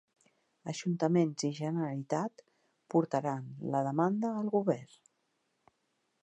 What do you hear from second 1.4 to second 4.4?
i Generalitat portaran la demanda